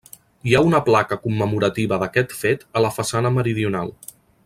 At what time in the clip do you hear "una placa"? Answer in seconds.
0.67-1.17